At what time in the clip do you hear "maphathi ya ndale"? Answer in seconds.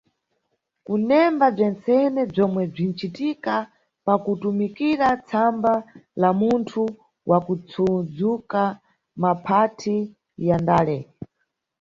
9.21-10.97